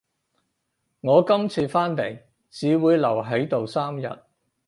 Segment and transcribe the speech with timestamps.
[1.01, 2.19] 我今次返嚟
[2.49, 4.09] 只會留喺度三日